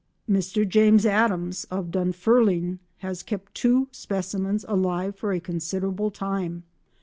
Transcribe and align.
Mr 0.27 0.67
James 0.67 1.05
Adams 1.05 1.65
of 1.65 1.91
Dunfermline 1.91 2.79
has 3.05 3.21
kept 3.21 3.53
two 3.53 3.87
specimens 3.91 4.65
alive 4.67 5.15
for 5.15 5.31
a 5.31 5.39
considerable 5.39 6.09
time. 6.09 6.63